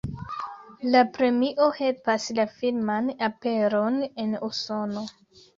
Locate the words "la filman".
2.39-3.13